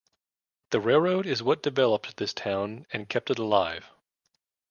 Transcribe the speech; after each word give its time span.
The 0.71 0.79
railroad 0.79 1.27
is 1.27 1.43
what 1.43 1.61
developed 1.61 2.17
this 2.17 2.33
town 2.33 2.87
and 2.91 3.07
kept 3.07 3.29
it 3.29 3.37
alive. 3.37 3.91